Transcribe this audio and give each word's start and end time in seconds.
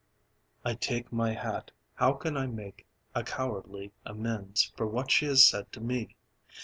I 0.65 0.73
take 0.73 1.13
my 1.13 1.33
hat: 1.33 1.69
how 1.93 2.13
can 2.13 2.35
I 2.35 2.47
make 2.47 2.87
a 3.13 3.23
cowardly 3.23 3.91
amends 4.03 4.73
For 4.75 4.87
what 4.87 5.11
she 5.11 5.27
has 5.27 5.45
said 5.45 5.71
to 5.73 5.79
me? 5.79 6.15